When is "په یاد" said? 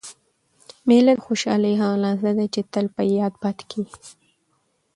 2.95-3.33